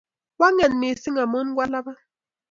Kwang'et 0.37 0.73
missing' 0.81 1.21
amun 1.23 1.47
kwaalabat. 1.55 1.99